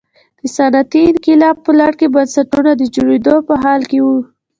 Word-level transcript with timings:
د 0.39 0.41
صنعتي 0.55 1.01
انقلاب 1.11 1.55
په 1.65 1.71
لړ 1.79 1.91
کې 1.99 2.07
بنسټونه 2.15 2.71
د 2.75 2.83
جوړېدو 2.95 3.35
په 3.47 3.53
حال 3.63 3.81
کې 3.89 3.99
وو. 4.05 4.17